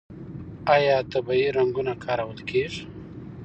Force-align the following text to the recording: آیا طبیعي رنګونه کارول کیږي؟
آیا 0.75 0.95
طبیعي 1.11 1.47
رنګونه 1.57 1.93
کارول 2.03 2.39
کیږي؟ 2.49 2.83